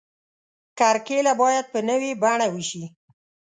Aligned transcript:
کرکیله 0.79 1.33
باید 1.41 1.65
په 1.73 1.79
نوې 1.89 2.11
بڼه 2.21 2.47
وشي. 2.53 2.85